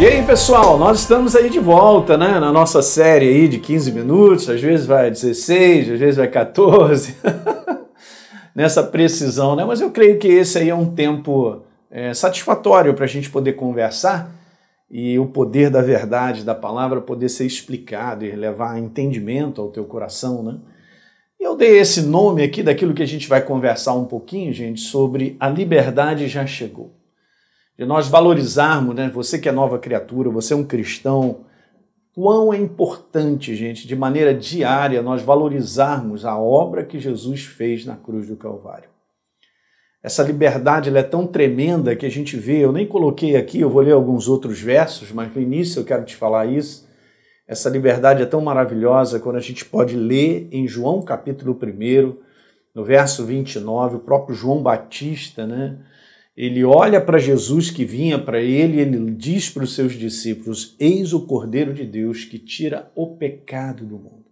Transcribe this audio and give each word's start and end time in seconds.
E 0.00 0.06
aí, 0.06 0.24
pessoal, 0.24 0.78
nós 0.78 1.00
estamos 1.00 1.34
aí 1.34 1.50
de 1.50 1.58
volta, 1.58 2.16
né, 2.16 2.38
na 2.38 2.52
nossa 2.52 2.80
série 2.80 3.26
aí 3.26 3.48
de 3.48 3.58
15 3.58 3.90
minutos, 3.90 4.48
às 4.48 4.60
vezes 4.60 4.86
vai 4.86 5.10
16, 5.10 5.90
às 5.90 5.98
vezes 5.98 6.16
vai 6.16 6.28
14, 6.28 7.16
nessa 8.54 8.80
precisão, 8.84 9.56
né? 9.56 9.64
Mas 9.64 9.80
eu 9.80 9.90
creio 9.90 10.16
que 10.16 10.28
esse 10.28 10.56
aí 10.56 10.68
é 10.68 10.74
um 10.74 10.86
tempo 10.94 11.62
é, 11.90 12.14
satisfatório 12.14 12.94
para 12.94 13.06
a 13.06 13.08
gente 13.08 13.28
poder 13.28 13.54
conversar 13.54 14.32
e 14.88 15.18
o 15.18 15.26
poder 15.26 15.68
da 15.68 15.82
verdade, 15.82 16.44
da 16.44 16.54
palavra, 16.54 17.00
poder 17.00 17.28
ser 17.28 17.44
explicado 17.44 18.24
e 18.24 18.30
levar 18.30 18.78
entendimento 18.78 19.60
ao 19.60 19.68
teu 19.68 19.84
coração, 19.84 20.44
né? 20.44 20.60
Eu 21.40 21.56
dei 21.56 21.76
esse 21.76 22.02
nome 22.02 22.44
aqui 22.44 22.62
daquilo 22.62 22.94
que 22.94 23.02
a 23.02 23.06
gente 23.06 23.28
vai 23.28 23.42
conversar 23.42 23.94
um 23.94 24.04
pouquinho, 24.04 24.52
gente, 24.52 24.80
sobre 24.80 25.36
a 25.40 25.48
liberdade 25.48 26.28
já 26.28 26.46
chegou 26.46 26.97
de 27.78 27.86
nós 27.86 28.08
valorizarmos, 28.08 28.94
né? 28.94 29.08
Você 29.14 29.38
que 29.38 29.48
é 29.48 29.52
nova 29.52 29.78
criatura, 29.78 30.28
você 30.28 30.52
é 30.52 30.56
um 30.56 30.64
cristão, 30.64 31.44
quão 32.12 32.52
é 32.52 32.56
importante, 32.56 33.54
gente, 33.54 33.86
de 33.86 33.94
maneira 33.94 34.34
diária 34.34 35.00
nós 35.00 35.22
valorizarmos 35.22 36.24
a 36.24 36.36
obra 36.36 36.84
que 36.84 36.98
Jesus 36.98 37.44
fez 37.44 37.86
na 37.86 37.94
cruz 37.94 38.26
do 38.26 38.36
Calvário. 38.36 38.88
Essa 40.02 40.24
liberdade 40.24 40.94
é 40.96 41.02
tão 41.02 41.26
tremenda 41.26 41.94
que 41.94 42.06
a 42.06 42.10
gente 42.10 42.36
vê, 42.36 42.64
eu 42.64 42.72
nem 42.72 42.86
coloquei 42.86 43.36
aqui, 43.36 43.60
eu 43.60 43.70
vou 43.70 43.82
ler 43.82 43.92
alguns 43.92 44.28
outros 44.28 44.60
versos, 44.60 45.12
mas 45.12 45.32
no 45.32 45.40
início 45.40 45.80
eu 45.80 45.84
quero 45.84 46.04
te 46.04 46.16
falar 46.16 46.46
isso. 46.46 46.88
Essa 47.46 47.70
liberdade 47.70 48.22
é 48.22 48.26
tão 48.26 48.40
maravilhosa 48.40 49.20
quando 49.20 49.36
a 49.36 49.40
gente 49.40 49.64
pode 49.64 49.96
ler 49.96 50.48
em 50.50 50.66
João 50.66 51.02
capítulo 51.02 51.56
1, 51.62 52.16
no 52.74 52.84
verso 52.84 53.24
29, 53.24 53.96
o 53.96 54.00
próprio 54.00 54.34
João 54.34 54.62
Batista, 54.62 55.46
né? 55.46 55.78
Ele 56.40 56.62
olha 56.62 57.00
para 57.00 57.18
Jesus 57.18 57.68
que 57.68 57.84
vinha 57.84 58.16
para 58.16 58.40
ele 58.40 58.80
ele 58.80 59.10
diz 59.10 59.50
para 59.50 59.64
os 59.64 59.74
seus 59.74 59.94
discípulos: 59.94 60.76
Eis 60.78 61.12
o 61.12 61.26
Cordeiro 61.26 61.74
de 61.74 61.84
Deus 61.84 62.24
que 62.24 62.38
tira 62.38 62.92
o 62.94 63.16
pecado 63.16 63.84
do 63.84 63.98
mundo. 63.98 64.24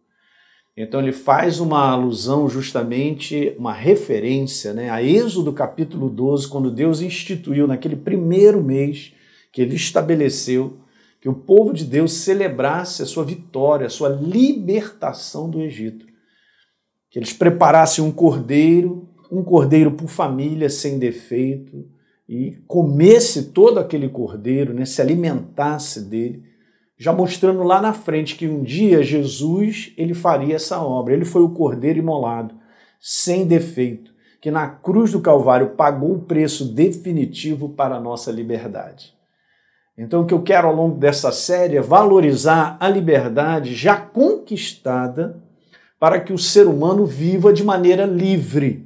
Então 0.77 1.01
ele 1.01 1.11
faz 1.11 1.59
uma 1.59 1.91
alusão, 1.91 2.49
justamente, 2.49 3.53
uma 3.59 3.73
referência 3.73 4.73
né, 4.73 4.89
a 4.89 5.03
Êxodo 5.03 5.53
capítulo 5.53 6.09
12, 6.09 6.47
quando 6.47 6.71
Deus 6.71 7.01
instituiu 7.01 7.67
naquele 7.67 7.97
primeiro 7.97 8.63
mês 8.63 9.13
que 9.51 9.61
ele 9.61 9.75
estabeleceu 9.75 10.79
que 11.21 11.29
o 11.29 11.35
povo 11.35 11.73
de 11.73 11.85
Deus 11.85 12.13
celebrasse 12.13 13.03
a 13.03 13.07
sua 13.07 13.25
vitória, 13.25 13.89
a 13.89 13.91
sua 13.91 14.11
libertação 14.11 15.51
do 15.51 15.61
Egito. 15.61 16.07
Que 17.11 17.19
eles 17.19 17.33
preparassem 17.33 18.05
um 18.05 18.13
cordeiro, 18.13 19.09
um 19.29 19.43
cordeiro 19.43 19.91
por 19.91 20.07
família, 20.07 20.71
sem 20.71 21.01
defeito, 21.01 21.96
e 22.29 22.59
comesse 22.67 23.51
todo 23.51 23.79
aquele 23.79 24.09
cordeiro, 24.09 24.75
né, 24.75 24.85
se 24.85 25.01
alimentasse 25.01 26.01
dele, 26.01 26.43
já 26.99 27.13
mostrando 27.13 27.63
lá 27.63 27.81
na 27.81 27.93
frente 27.93 28.37
que 28.37 28.49
um 28.49 28.63
dia 28.63 29.03
Jesus 29.03 29.93
ele 29.97 30.15
faria 30.15 30.57
essa 30.57 30.81
obra. 30.81 31.15
Ele 31.15 31.25
foi 31.25 31.43
o 31.43 31.51
cordeiro 31.51 31.99
imolado, 31.99 32.55
sem 32.99 33.47
defeito, 33.47 34.13
que 34.41 34.51
na 34.51 34.67
cruz 34.69 35.13
do 35.13 35.21
Calvário 35.21 35.71
pagou 35.71 36.15
o 36.15 36.21
preço 36.21 36.65
definitivo 36.73 37.69
para 37.69 37.97
a 37.97 38.01
nossa 38.01 38.33
liberdade. 38.33 39.15
Então, 39.99 40.23
o 40.23 40.27
que 40.27 40.35
eu 40.35 40.43
quero 40.43 40.69
ao 40.69 40.75
longo 40.75 40.99
dessa 40.99 41.33
série 41.33 41.77
é 41.77 41.81
valorizar 41.81 42.77
a 42.79 42.89
liberdade 42.89 43.75
já 43.75 43.97
conquistada 43.97 45.43
para 45.99 46.21
que 46.21 46.33
o 46.33 46.39
ser 46.39 46.67
humano 46.67 47.07
viva 47.07 47.53
de 47.53 47.65
maneira 47.65 48.05
livre 48.05 48.86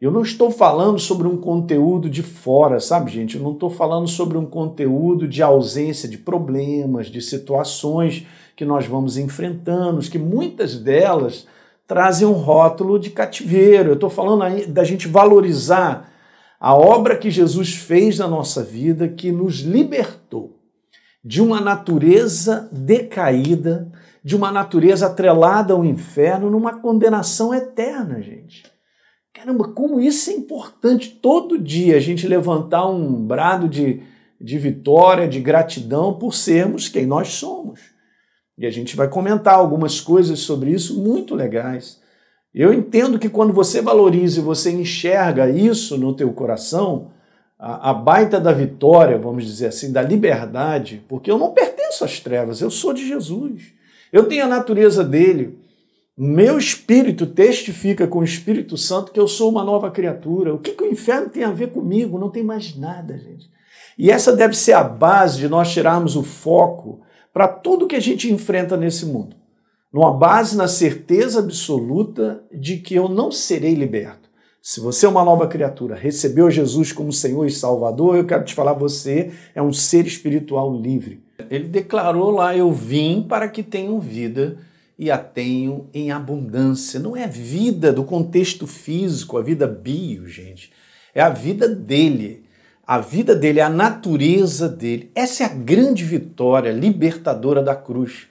eu 0.00 0.12
não 0.12 0.22
estou 0.22 0.50
falando 0.50 0.98
sobre 0.98 1.26
um 1.26 1.36
conteúdo 1.36 2.08
de 2.08 2.22
fora, 2.22 2.78
sabe, 2.78 3.10
gente? 3.10 3.36
Eu 3.36 3.42
não 3.42 3.52
estou 3.52 3.68
falando 3.68 4.06
sobre 4.06 4.38
um 4.38 4.46
conteúdo 4.46 5.26
de 5.26 5.42
ausência 5.42 6.08
de 6.08 6.16
problemas, 6.16 7.08
de 7.08 7.20
situações 7.20 8.24
que 8.54 8.64
nós 8.64 8.86
vamos 8.86 9.16
enfrentando, 9.16 10.08
que 10.08 10.18
muitas 10.18 10.76
delas 10.76 11.46
trazem 11.84 12.28
um 12.28 12.32
rótulo 12.32 12.98
de 12.98 13.10
cativeiro. 13.10 13.90
Eu 13.90 13.94
estou 13.94 14.10
falando 14.10 14.66
da 14.68 14.84
gente 14.84 15.08
valorizar 15.08 16.12
a 16.60 16.74
obra 16.74 17.16
que 17.16 17.30
Jesus 17.30 17.74
fez 17.74 18.18
na 18.18 18.28
nossa 18.28 18.62
vida, 18.62 19.08
que 19.08 19.32
nos 19.32 19.60
libertou 19.60 20.58
de 21.24 21.42
uma 21.42 21.60
natureza 21.60 22.68
decaída, 22.70 23.90
de 24.22 24.36
uma 24.36 24.52
natureza 24.52 25.06
atrelada 25.06 25.74
ao 25.74 25.84
inferno, 25.84 26.50
numa 26.50 26.78
condenação 26.78 27.52
eterna, 27.52 28.22
gente. 28.22 28.77
Caramba, 29.32 29.68
como 29.68 30.00
isso 30.00 30.30
é 30.30 30.32
importante 30.32 31.10
todo 31.10 31.58
dia 31.58 31.96
a 31.96 32.00
gente 32.00 32.26
levantar 32.26 32.88
um 32.88 33.24
brado 33.24 33.68
de, 33.68 34.02
de 34.40 34.58
vitória, 34.58 35.28
de 35.28 35.40
gratidão 35.40 36.18
por 36.18 36.34
sermos 36.34 36.88
quem 36.88 37.06
nós 37.06 37.28
somos. 37.28 37.80
E 38.58 38.66
a 38.66 38.70
gente 38.70 38.96
vai 38.96 39.08
comentar 39.08 39.54
algumas 39.54 40.00
coisas 40.00 40.40
sobre 40.40 40.72
isso 40.72 41.00
muito 41.00 41.34
legais. 41.34 42.00
Eu 42.52 42.72
entendo 42.72 43.18
que 43.18 43.28
quando 43.28 43.52
você 43.52 43.80
valoriza 43.80 44.40
e 44.40 44.42
você 44.42 44.72
enxerga 44.72 45.48
isso 45.48 45.96
no 45.96 46.12
teu 46.12 46.32
coração, 46.32 47.12
a, 47.58 47.90
a, 47.90 47.94
baita 47.94 48.40
da 48.40 48.52
vitória, 48.52 49.18
vamos 49.18 49.44
dizer 49.44 49.66
assim, 49.66 49.92
da 49.92 50.02
liberdade, 50.02 51.04
porque 51.08 51.30
eu 51.30 51.38
não 51.38 51.52
pertenço 51.52 52.04
às 52.04 52.18
trevas, 52.18 52.60
eu 52.60 52.70
sou 52.70 52.92
de 52.92 53.06
Jesus. 53.06 53.72
Eu 54.12 54.24
tenho 54.26 54.44
a 54.44 54.48
natureza 54.48 55.04
dele. 55.04 55.58
Meu 56.20 56.58
espírito 56.58 57.28
testifica 57.28 58.04
com 58.04 58.18
o 58.18 58.24
Espírito 58.24 58.76
Santo 58.76 59.12
que 59.12 59.20
eu 59.20 59.28
sou 59.28 59.48
uma 59.48 59.62
nova 59.62 59.88
criatura. 59.88 60.52
O 60.52 60.58
que, 60.58 60.72
que 60.72 60.82
o 60.82 60.90
inferno 60.90 61.28
tem 61.28 61.44
a 61.44 61.52
ver 61.52 61.70
comigo? 61.70 62.18
Não 62.18 62.28
tem 62.28 62.42
mais 62.42 62.76
nada, 62.76 63.16
gente. 63.16 63.48
E 63.96 64.10
essa 64.10 64.34
deve 64.34 64.56
ser 64.56 64.72
a 64.72 64.82
base 64.82 65.38
de 65.38 65.48
nós 65.48 65.72
tirarmos 65.72 66.16
o 66.16 66.24
foco 66.24 67.02
para 67.32 67.46
tudo 67.46 67.86
que 67.86 67.94
a 67.94 68.00
gente 68.00 68.32
enfrenta 68.32 68.76
nesse 68.76 69.06
mundo. 69.06 69.36
Numa 69.92 70.12
base 70.12 70.56
na 70.56 70.66
certeza 70.66 71.38
absoluta 71.38 72.42
de 72.52 72.78
que 72.78 72.96
eu 72.96 73.08
não 73.08 73.30
serei 73.30 73.74
liberto. 73.74 74.28
Se 74.60 74.80
você 74.80 75.06
é 75.06 75.08
uma 75.08 75.24
nova 75.24 75.46
criatura, 75.46 75.94
recebeu 75.94 76.50
Jesus 76.50 76.90
como 76.90 77.12
Senhor 77.12 77.46
e 77.46 77.50
Salvador, 77.52 78.16
eu 78.16 78.26
quero 78.26 78.44
te 78.44 78.56
falar, 78.56 78.72
você 78.72 79.30
é 79.54 79.62
um 79.62 79.72
ser 79.72 80.04
espiritual 80.04 80.74
livre. 80.74 81.22
Ele 81.48 81.68
declarou 81.68 82.32
lá: 82.32 82.56
Eu 82.56 82.72
vim 82.72 83.22
para 83.22 83.48
que 83.48 83.62
tenham 83.62 84.00
vida 84.00 84.58
e 84.98 85.10
a 85.10 85.18
tenho 85.18 85.88
em 85.94 86.10
abundância. 86.10 86.98
Não 86.98 87.16
é 87.16 87.26
vida 87.26 87.92
do 87.92 88.02
contexto 88.02 88.66
físico, 88.66 89.38
a 89.38 89.42
vida 89.42 89.66
bio, 89.66 90.26
gente. 90.26 90.72
É 91.14 91.20
a 91.20 91.28
vida 91.28 91.68
dele. 91.68 92.44
A 92.86 92.98
vida 92.98 93.34
dele, 93.34 93.60
a 93.60 93.68
natureza 93.68 94.68
dele. 94.68 95.10
Essa 95.14 95.44
é 95.44 95.46
a 95.46 95.54
grande 95.54 96.02
vitória 96.04 96.72
libertadora 96.72 97.62
da 97.62 97.76
cruz. 97.76 98.26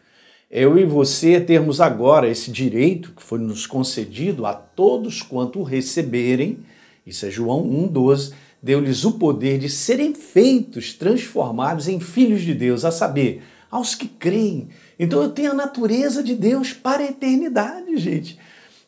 Eu 0.49 0.77
e 0.77 0.85
você 0.85 1.39
termos 1.39 1.79
agora 1.79 2.27
esse 2.27 2.51
direito 2.51 3.13
que 3.13 3.21
foi 3.21 3.37
nos 3.37 3.67
concedido 3.67 4.45
a 4.45 4.53
todos 4.53 5.21
quanto 5.21 5.59
o 5.59 5.63
receberem, 5.63 6.59
isso 7.05 7.25
é 7.25 7.29
João 7.29 7.63
1,12, 7.63 8.33
deu-lhes 8.63 9.03
o 9.03 9.13
poder 9.13 9.59
de 9.59 9.69
serem 9.69 10.13
feitos, 10.15 10.93
transformados 10.93 11.87
em 11.87 11.99
filhos 11.99 12.41
de 12.41 12.53
Deus, 12.53 12.85
a 12.85 12.91
saber, 12.91 13.43
aos 13.69 13.95
que 13.95 14.07
creem. 14.07 14.69
Então 14.99 15.21
eu 15.21 15.29
tenho 15.29 15.51
a 15.51 15.55
natureza 15.55 16.23
de 16.23 16.35
Deus 16.35 16.73
para 16.73 17.03
a 17.03 17.07
eternidade, 17.07 17.97
gente. 17.97 18.37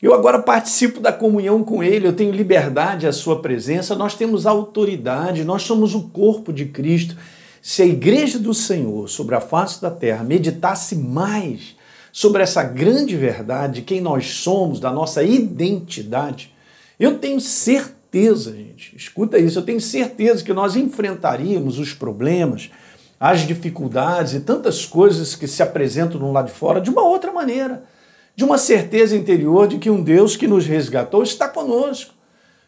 Eu 0.01 0.13
agora 0.13 0.39
participo 0.39 1.01
da 1.01 1.11
comunhão 1.11 1.61
com 1.61 1.83
Ele, 1.83 2.07
eu 2.07 2.13
tenho 2.13 2.31
liberdade 2.31 3.05
à 3.05 3.11
Sua 3.11 3.41
presença, 3.41 3.95
nós 3.95 4.15
temos 4.15 4.45
autoridade, 4.45 5.43
nós 5.43 5.63
somos 5.63 5.93
o 5.93 6.03
corpo 6.09 6.53
de 6.53 6.65
Cristo. 6.65 7.17
Se 7.61 7.81
a 7.81 7.85
igreja 7.85 8.39
do 8.39 8.53
Senhor 8.53 9.09
sobre 9.09 9.35
a 9.35 9.41
face 9.41 9.81
da 9.81 9.91
terra 9.91 10.23
meditasse 10.23 10.95
mais 10.95 11.75
sobre 12.13 12.41
essa 12.41 12.63
grande 12.63 13.17
verdade, 13.17 13.81
quem 13.81 13.99
nós 13.99 14.25
somos, 14.35 14.79
da 14.79 14.89
nossa 14.89 15.21
identidade, 15.21 16.53
eu 16.97 17.17
tenho 17.17 17.41
certeza, 17.41 18.55
gente, 18.55 18.95
escuta 18.95 19.37
isso, 19.37 19.59
eu 19.59 19.63
tenho 19.63 19.81
certeza 19.81 20.43
que 20.43 20.53
nós 20.53 20.77
enfrentaríamos 20.77 21.77
os 21.77 21.93
problemas, 21.93 22.71
as 23.19 23.41
dificuldades 23.41 24.33
e 24.33 24.39
tantas 24.39 24.85
coisas 24.85 25.35
que 25.35 25.47
se 25.47 25.61
apresentam 25.61 26.19
no 26.19 26.31
lado 26.31 26.47
de 26.47 26.53
fora 26.53 26.79
de 26.79 26.89
uma 26.89 27.03
outra 27.03 27.33
maneira, 27.33 27.83
de 28.35 28.45
uma 28.45 28.57
certeza 28.57 29.15
interior 29.15 29.67
de 29.67 29.77
que 29.77 29.89
um 29.89 30.01
Deus 30.01 30.37
que 30.37 30.47
nos 30.47 30.65
resgatou 30.65 31.21
está 31.21 31.49
conosco, 31.49 32.13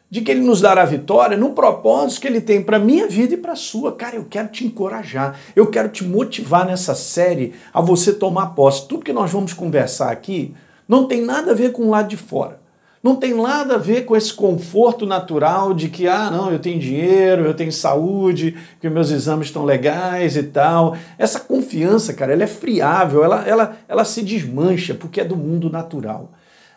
de 0.10 0.20
que 0.20 0.30
Ele 0.30 0.42
nos 0.42 0.60
dará 0.60 0.84
vitória 0.84 1.38
no 1.38 1.52
propósito 1.52 2.22
que 2.22 2.28
Ele 2.28 2.42
tem 2.42 2.62
para 2.62 2.76
a 2.76 2.80
minha 2.82 3.08
vida 3.08 3.34
e 3.34 3.38
para 3.38 3.54
a 3.54 3.56
sua. 3.56 3.94
Cara, 3.94 4.18
eu 4.18 4.26
quero 4.30 4.50
te 4.50 4.66
encorajar, 4.66 5.40
eu 5.56 5.68
quero 5.68 5.88
te 5.88 6.04
motivar 6.04 6.66
nessa 6.66 6.94
série 6.94 7.54
a 7.74 7.80
você 7.80 8.12
tomar 8.12 8.48
posse. 8.48 8.88
Tudo 8.90 9.06
que 9.06 9.14
nós 9.14 9.32
vamos 9.32 9.54
conversar 9.54 10.12
aqui 10.12 10.54
não 10.86 11.08
tem 11.08 11.22
nada 11.22 11.52
a 11.52 11.56
ver 11.56 11.72
com 11.72 11.84
o 11.84 11.90
lado 11.90 12.10
de 12.10 12.18
fora 12.18 12.61
não 13.04 13.16
tem 13.16 13.34
nada 13.34 13.76
a 13.76 13.78
ver 13.80 14.06
com 14.06 14.16
esse 14.16 14.32
conforto 14.32 15.06
natural 15.06 15.74
de 15.74 15.90
que, 15.90 16.08
ah, 16.08 16.30
não, 16.30 16.52
eu 16.52 16.60
tenho 16.60 16.80
dinheiro, 16.80 17.46
eu 17.46 17.54
tenho 17.54 17.72
saúde, 17.72 18.56
que 18.80 18.90
meus 18.90 19.10
exames 19.10 19.48
estão 19.48 19.66
legais 19.66 20.38
e 20.38 20.44
tal. 20.44 20.96
Essa 21.18 21.40
confiança, 21.40 22.14
cara, 22.14 22.34
ela 22.34 22.44
é 22.44 22.48
friável, 22.48 23.24
ela, 23.24 23.48
ela, 23.48 23.78
ela 23.88 24.06
se 24.06 24.22
desmancha 24.22 24.94
porque 24.94 25.20
é 25.20 25.26
do 25.26 25.36
mundo 25.36 25.70
natural. 25.70 26.32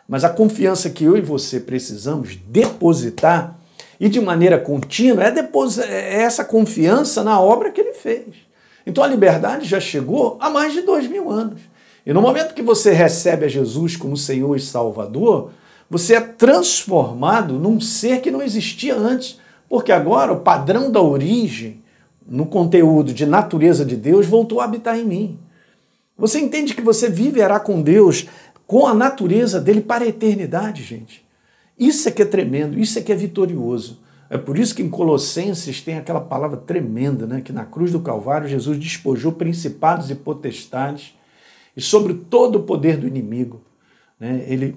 Mas 0.07 0.23
a 0.23 0.29
confiança 0.29 0.89
que 0.89 1.03
eu 1.03 1.15
e 1.15 1.21
você 1.21 1.59
precisamos 1.59 2.35
depositar 2.47 3.59
e 3.99 4.09
de 4.09 4.19
maneira 4.19 4.57
contínua 4.57 5.23
é, 5.23 5.31
depois, 5.31 5.77
é 5.77 6.21
essa 6.21 6.43
confiança 6.43 7.23
na 7.23 7.39
obra 7.39 7.71
que 7.71 7.81
ele 7.81 7.93
fez. 7.93 8.25
Então 8.85 9.03
a 9.03 9.07
liberdade 9.07 9.67
já 9.67 9.79
chegou 9.79 10.37
há 10.39 10.49
mais 10.49 10.73
de 10.73 10.81
dois 10.81 11.07
mil 11.07 11.29
anos. 11.29 11.61
E 12.05 12.13
no 12.13 12.21
momento 12.21 12.53
que 12.53 12.61
você 12.61 12.91
recebe 12.91 13.45
a 13.45 13.47
Jesus 13.47 13.95
como 13.95 14.15
Senhor 14.15 14.55
e 14.55 14.59
Salvador, 14.59 15.51
você 15.89 16.15
é 16.15 16.21
transformado 16.21 17.59
num 17.59 17.79
ser 17.79 18.21
que 18.21 18.31
não 18.31 18.41
existia 18.41 18.95
antes, 18.95 19.39
porque 19.69 19.91
agora 19.91 20.33
o 20.33 20.41
padrão 20.41 20.91
da 20.91 21.01
origem, 21.01 21.83
no 22.27 22.45
conteúdo 22.45 23.13
de 23.13 23.25
natureza 23.25 23.85
de 23.85 23.95
Deus, 23.95 24.25
voltou 24.25 24.59
a 24.59 24.65
habitar 24.65 24.97
em 24.97 25.05
mim. 25.05 25.39
Você 26.17 26.39
entende 26.39 26.73
que 26.73 26.81
você 26.81 27.09
viverá 27.09 27.59
com 27.59 27.81
Deus, 27.81 28.27
com 28.65 28.87
a 28.87 28.93
natureza 28.93 29.59
dele 29.59 29.81
para 29.81 30.03
a 30.03 30.07
eternidade, 30.07 30.81
gente. 30.81 31.23
Isso 31.77 32.07
é 32.07 32.11
que 32.11 32.21
é 32.21 32.25
tremendo, 32.25 32.79
isso 32.79 32.97
é 32.97 33.01
que 33.01 33.11
é 33.11 33.15
vitorioso. 33.15 33.99
É 34.29 34.37
por 34.37 34.57
isso 34.57 34.73
que 34.73 34.81
em 34.81 34.89
Colossenses 34.89 35.81
tem 35.81 35.97
aquela 35.97 36.21
palavra 36.21 36.57
tremenda, 36.57 37.27
né? 37.27 37.41
que 37.41 37.53
na 37.53 37.63
cruz 37.63 37.91
do 37.91 37.99
Calvário 37.99 38.47
Jesus 38.47 38.79
despojou 38.79 39.33
principados 39.33 40.09
e 40.09 40.15
potestades 40.15 41.13
e 41.77 41.81
sobre 41.81 42.13
todo 42.13 42.57
o 42.57 42.63
poder 42.63 42.97
do 42.97 43.07
inimigo. 43.07 43.61
Né? 44.19 44.43
Ele 44.47 44.75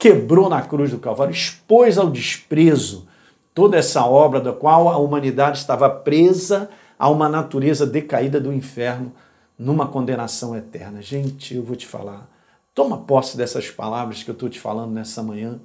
quebrou 0.00 0.48
na 0.48 0.62
cruz 0.62 0.90
do 0.90 0.98
Calvário, 0.98 1.30
expôs 1.30 1.98
ao 1.98 2.10
desprezo 2.10 3.06
toda 3.54 3.76
essa 3.76 4.02
obra 4.06 4.40
da 4.40 4.50
qual 4.50 4.88
a 4.88 4.96
humanidade 4.96 5.58
estava 5.58 5.90
presa 5.90 6.70
a 6.98 7.10
uma 7.10 7.28
natureza 7.28 7.86
decaída 7.86 8.40
do 8.40 8.50
inferno, 8.50 9.12
numa 9.58 9.86
condenação 9.86 10.56
eterna. 10.56 11.02
Gente, 11.02 11.54
eu 11.54 11.62
vou 11.62 11.76
te 11.76 11.86
falar, 11.86 12.26
toma 12.74 12.96
posse 12.96 13.36
dessas 13.36 13.70
palavras 13.70 14.22
que 14.22 14.30
eu 14.30 14.32
estou 14.32 14.48
te 14.48 14.58
falando 14.58 14.92
nessa 14.92 15.22
manhã. 15.22 15.60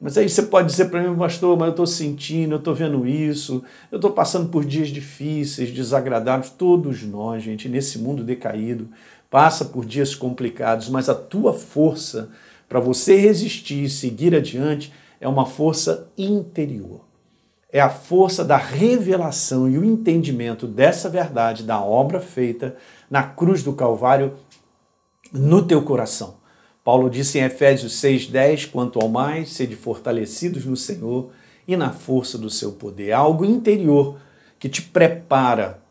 Mas 0.00 0.16
aí 0.16 0.28
você 0.28 0.42
pode 0.42 0.68
dizer 0.68 0.84
para 0.86 1.02
mim, 1.02 1.16
pastor, 1.16 1.56
mas 1.56 1.66
eu 1.66 1.70
estou 1.70 1.86
sentindo, 1.86 2.52
eu 2.52 2.58
estou 2.58 2.74
vendo 2.74 3.04
isso, 3.04 3.64
eu 3.90 3.96
estou 3.96 4.12
passando 4.12 4.50
por 4.50 4.64
dias 4.64 4.88
difíceis, 4.88 5.72
desagradáveis. 5.72 6.50
Todos 6.50 7.02
nós, 7.02 7.42
gente, 7.42 7.68
nesse 7.68 7.98
mundo 7.98 8.22
decaído, 8.22 8.88
passa 9.28 9.64
por 9.64 9.84
dias 9.84 10.14
complicados, 10.14 10.88
mas 10.88 11.08
a 11.08 11.14
tua 11.14 11.52
força 11.52 12.30
para 12.68 12.80
você 12.80 13.16
resistir 13.16 13.84
e 13.84 13.90
seguir 13.90 14.34
adiante 14.34 14.92
é 15.20 15.28
uma 15.28 15.46
força 15.46 16.10
interior. 16.16 17.00
É 17.72 17.80
a 17.80 17.90
força 17.90 18.44
da 18.44 18.56
revelação 18.56 19.68
e 19.68 19.76
o 19.76 19.84
entendimento 19.84 20.66
dessa 20.66 21.08
verdade, 21.08 21.64
da 21.64 21.80
obra 21.80 22.20
feita 22.20 22.76
na 23.10 23.22
cruz 23.22 23.62
do 23.62 23.72
Calvário 23.72 24.34
no 25.32 25.66
teu 25.66 25.82
coração. 25.82 26.36
Paulo 26.84 27.10
disse 27.10 27.38
em 27.38 27.42
Efésios 27.42 27.94
6,10: 28.00 28.70
quanto 28.70 29.00
ao 29.00 29.08
mais, 29.08 29.52
sede 29.52 29.74
fortalecidos 29.74 30.64
no 30.64 30.76
Senhor 30.76 31.30
e 31.66 31.76
na 31.76 31.90
força 31.90 32.38
do 32.38 32.50
seu 32.50 32.72
poder. 32.72 33.12
Algo 33.12 33.44
interior 33.44 34.18
que 34.58 34.68
te 34.68 34.82
prepara 34.82 35.82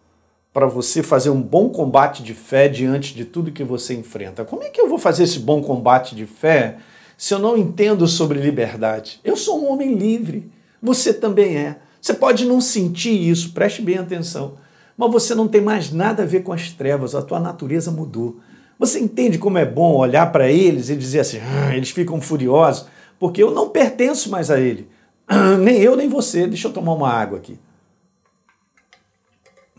para 0.54 0.68
você 0.68 1.02
fazer 1.02 1.32
um 1.32 1.42
bom 1.42 1.70
combate 1.70 2.22
de 2.22 2.36
fé 2.36 2.68
diante 2.68 3.16
de 3.16 3.26
tudo 3.26 3.52
que 3.52 3.64
você 3.64 3.96
enfrenta. 3.96 4.46
Como 4.46 4.62
é 4.62 4.70
que 4.70 4.80
eu 4.80 4.88
vou 4.88 5.00
fazer 5.00 5.24
esse 5.24 5.40
bom 5.40 5.64
combate 5.64 6.16
de 6.16 6.28
fé 6.28 6.78
se 7.18 7.34
eu 7.34 7.40
não 7.40 7.58
entendo 7.58 8.08
sobre 8.08 8.40
liberdade? 8.40 9.20
Eu 9.24 9.36
sou 9.36 9.60
um 9.60 9.72
homem 9.72 9.96
livre, 9.96 10.52
você 10.82 11.12
também 11.12 11.58
é. 11.58 11.78
Você 12.00 12.14
pode 12.14 12.46
não 12.46 12.62
sentir 12.62 13.30
isso, 13.30 13.52
preste 13.54 13.82
bem 13.82 13.98
atenção, 13.98 14.54
mas 14.96 15.12
você 15.12 15.34
não 15.34 15.48
tem 15.48 15.62
mais 15.62 15.92
nada 15.92 16.22
a 16.22 16.26
ver 16.26 16.44
com 16.44 16.54
as 16.54 16.70
trevas, 16.70 17.16
a 17.16 17.22
tua 17.22 17.40
natureza 17.40 17.90
mudou. 17.90 18.38
Você 18.78 19.00
entende 19.00 19.38
como 19.40 19.58
é 19.58 19.66
bom 19.66 19.96
olhar 19.96 20.32
para 20.32 20.52
eles 20.52 20.90
e 20.90 20.96
dizer 20.96 21.22
assim, 21.22 21.40
ah, 21.40 21.76
eles 21.76 21.90
ficam 21.90 22.22
furiosos, 22.22 22.86
porque 23.18 23.42
eu 23.42 23.52
não 23.52 23.70
pertenço 23.70 24.30
mais 24.30 24.52
a 24.52 24.60
ele. 24.60 24.88
nem 25.62 25.80
eu, 25.80 25.96
nem 25.96 26.10
você. 26.10 26.46
Deixa 26.46 26.68
eu 26.68 26.74
tomar 26.74 26.94
uma 26.94 27.10
água 27.10 27.38
aqui. 27.38 27.58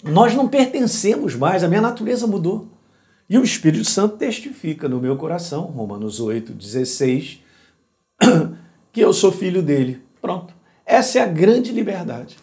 Nós 0.04 0.34
não 0.34 0.46
pertencemos 0.46 1.34
mais, 1.34 1.64
a 1.64 1.68
minha 1.68 1.80
natureza 1.80 2.26
mudou. 2.26 2.68
E 3.28 3.38
o 3.38 3.42
Espírito 3.42 3.86
Santo 3.86 4.18
testifica 4.18 4.86
no 4.86 5.00
meu 5.00 5.16
coração, 5.16 5.62
Romanos 5.62 6.20
8, 6.20 6.52
16, 6.52 7.40
que 8.92 9.00
eu 9.00 9.14
sou 9.14 9.32
filho 9.32 9.62
dele. 9.62 10.02
Pronto. 10.20 10.52
Essa 10.84 11.20
é 11.20 11.22
a 11.22 11.26
grande 11.26 11.72
liberdade. 11.72 12.36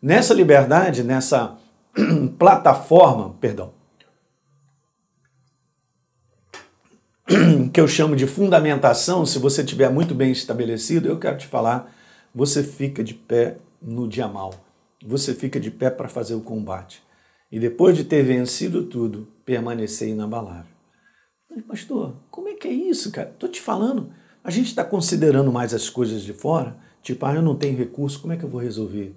Nessa 0.00 0.32
liberdade, 0.32 1.02
nessa 1.02 1.58
plataforma, 2.38 3.34
perdão, 3.40 3.72
que 7.72 7.80
eu 7.80 7.88
chamo 7.88 8.14
de 8.14 8.28
fundamentação, 8.28 9.26
se 9.26 9.40
você 9.40 9.64
tiver 9.64 9.90
muito 9.90 10.14
bem 10.14 10.30
estabelecido, 10.30 11.08
eu 11.08 11.18
quero 11.18 11.36
te 11.36 11.48
falar, 11.48 11.92
você 12.32 12.62
fica 12.62 13.02
de 13.02 13.14
pé 13.14 13.56
no 13.82 14.06
dia 14.06 14.28
mal. 14.28 14.54
Você 15.04 15.34
fica 15.34 15.58
de 15.58 15.70
pé 15.70 15.90
para 15.90 16.08
fazer 16.08 16.34
o 16.34 16.40
combate 16.40 17.07
e 17.50 17.58
depois 17.58 17.96
de 17.96 18.04
ter 18.04 18.22
vencido 18.22 18.84
tudo, 18.84 19.28
permanecer 19.44 20.08
inabalável. 20.08 20.76
Pastor, 21.66 22.14
como 22.30 22.48
é 22.48 22.54
que 22.54 22.68
é 22.68 22.72
isso, 22.72 23.10
cara? 23.10 23.30
Estou 23.30 23.48
te 23.48 23.60
falando, 23.60 24.10
a 24.44 24.50
gente 24.50 24.66
está 24.66 24.84
considerando 24.84 25.52
mais 25.52 25.74
as 25.74 25.88
coisas 25.88 26.22
de 26.22 26.32
fora, 26.32 26.76
tipo, 27.02 27.24
ah, 27.26 27.34
eu 27.34 27.42
não 27.42 27.56
tenho 27.56 27.76
recurso, 27.76 28.20
como 28.20 28.32
é 28.32 28.36
que 28.36 28.44
eu 28.44 28.48
vou 28.48 28.60
resolver? 28.60 29.16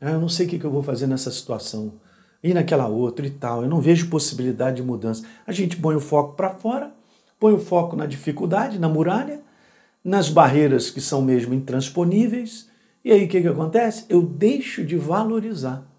Ah, 0.00 0.10
eu 0.10 0.20
não 0.20 0.28
sei 0.28 0.46
o 0.46 0.48
que 0.48 0.62
eu 0.62 0.70
vou 0.70 0.82
fazer 0.82 1.06
nessa 1.06 1.30
situação. 1.30 1.94
E 2.42 2.52
naquela 2.52 2.88
outra 2.88 3.24
e 3.24 3.30
tal, 3.30 3.62
eu 3.62 3.68
não 3.68 3.80
vejo 3.80 4.10
possibilidade 4.10 4.76
de 4.76 4.82
mudança. 4.82 5.24
A 5.46 5.52
gente 5.52 5.76
põe 5.76 5.94
o 5.94 6.00
foco 6.00 6.34
para 6.34 6.50
fora, 6.50 6.92
põe 7.38 7.52
o 7.52 7.58
foco 7.58 7.94
na 7.94 8.04
dificuldade, 8.04 8.80
na 8.80 8.88
muralha, 8.88 9.40
nas 10.04 10.28
barreiras 10.28 10.90
que 10.90 11.00
são 11.00 11.22
mesmo 11.22 11.54
intransponíveis, 11.54 12.68
e 13.04 13.12
aí 13.12 13.24
o 13.24 13.28
que, 13.28 13.40
que 13.40 13.48
acontece? 13.48 14.04
Eu 14.08 14.22
deixo 14.22 14.84
de 14.84 14.96
valorizar 14.96 15.91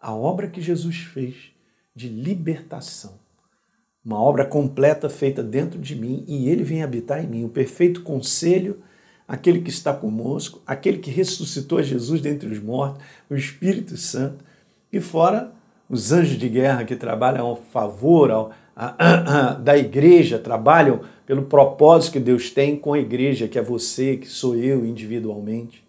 a 0.00 0.14
obra 0.14 0.48
que 0.48 0.60
Jesus 0.60 0.96
fez 0.98 1.52
de 1.94 2.08
libertação. 2.08 3.14
Uma 4.04 4.20
obra 4.22 4.44
completa 4.44 5.10
feita 5.10 5.42
dentro 5.42 5.78
de 5.78 5.94
mim 5.96 6.24
e 6.26 6.48
ele 6.48 6.62
vem 6.62 6.82
habitar 6.82 7.22
em 7.22 7.26
mim. 7.26 7.44
O 7.44 7.48
perfeito 7.48 8.02
conselho, 8.02 8.80
aquele 9.26 9.60
que 9.60 9.70
está 9.70 9.92
conosco, 9.92 10.62
aquele 10.66 10.98
que 10.98 11.10
ressuscitou 11.10 11.82
Jesus 11.82 12.20
dentre 12.20 12.48
os 12.48 12.60
mortos, 12.60 13.04
o 13.28 13.34
Espírito 13.34 13.96
Santo, 13.96 14.44
e 14.92 15.00
fora 15.00 15.52
os 15.90 16.12
anjos 16.12 16.38
de 16.38 16.48
guerra 16.48 16.84
que 16.84 16.96
trabalham 16.96 17.46
ao 17.46 17.56
favor 17.56 18.30
ao, 18.30 18.52
a, 18.76 18.94
a, 18.98 19.50
a, 19.50 19.54
da 19.54 19.76
igreja, 19.76 20.38
trabalham 20.38 21.00
pelo 21.26 21.42
propósito 21.42 22.12
que 22.12 22.20
Deus 22.20 22.50
tem 22.50 22.76
com 22.76 22.92
a 22.92 22.98
igreja, 22.98 23.48
que 23.48 23.58
é 23.58 23.62
você, 23.62 24.16
que 24.16 24.28
sou 24.28 24.54
eu 24.54 24.86
individualmente. 24.86 25.86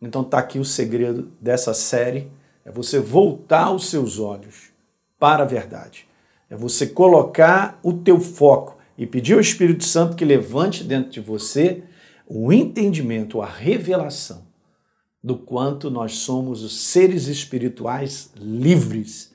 Então 0.00 0.22
está 0.22 0.38
aqui 0.38 0.58
o 0.58 0.64
segredo 0.64 1.30
dessa 1.40 1.74
série 1.74 2.28
é 2.64 2.70
você 2.70 2.98
voltar 2.98 3.72
os 3.72 3.88
seus 3.88 4.18
olhos 4.18 4.70
para 5.18 5.42
a 5.42 5.46
verdade. 5.46 6.06
É 6.48 6.56
você 6.56 6.86
colocar 6.86 7.78
o 7.82 7.92
teu 7.92 8.20
foco 8.20 8.78
e 8.98 9.06
pedir 9.06 9.34
ao 9.34 9.40
Espírito 9.40 9.84
Santo 9.84 10.16
que 10.16 10.24
levante 10.24 10.84
dentro 10.84 11.10
de 11.10 11.20
você 11.20 11.82
o 12.26 12.52
entendimento, 12.52 13.40
a 13.40 13.46
revelação 13.46 14.42
do 15.22 15.36
quanto 15.36 15.90
nós 15.90 16.18
somos 16.18 16.62
os 16.62 16.80
seres 16.80 17.26
espirituais 17.26 18.32
livres. 18.36 19.32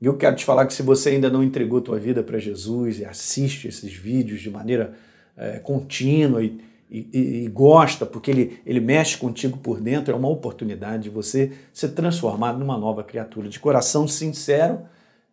E 0.00 0.06
eu 0.06 0.16
quero 0.16 0.36
te 0.36 0.44
falar 0.44 0.66
que 0.66 0.74
se 0.74 0.82
você 0.82 1.10
ainda 1.10 1.30
não 1.30 1.44
entregou 1.44 1.80
tua 1.80 1.98
vida 1.98 2.22
para 2.22 2.38
Jesus 2.38 2.98
e 2.98 3.04
assiste 3.04 3.68
esses 3.68 3.92
vídeos 3.92 4.40
de 4.40 4.50
maneira 4.50 4.94
é, 5.36 5.58
contínua 5.58 6.42
e 6.42 6.60
e, 6.90 7.08
e, 7.12 7.44
e, 7.44 7.48
gosta, 7.48 8.04
porque 8.04 8.30
ele, 8.30 8.60
ele 8.66 8.80
mexe 8.80 9.16
contigo 9.16 9.56
por 9.58 9.80
dentro, 9.80 10.12
é 10.12 10.16
uma 10.16 10.28
oportunidade 10.28 11.04
de 11.04 11.10
você 11.10 11.52
ser 11.72 11.90
transformado 11.90 12.58
numa 12.58 12.76
nova 12.76 13.04
criatura. 13.04 13.48
De 13.48 13.60
coração 13.60 14.08
sincero, 14.08 14.80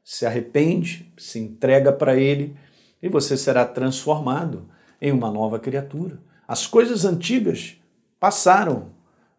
se 0.04 0.26
arrepende, 0.26 1.12
se 1.18 1.40
entrega 1.40 1.92
para 1.92 2.16
ele 2.16 2.56
e 3.02 3.10
você 3.10 3.36
será 3.36 3.66
transformado 3.66 4.68
em 5.02 5.12
uma 5.12 5.32
nova 5.32 5.58
criatura. 5.58 6.20
As 6.48 6.68
coisas 6.68 7.06
antigas 7.06 7.76
passaram, 8.20 8.90